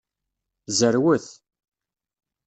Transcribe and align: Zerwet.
Zerwet. 0.77 1.27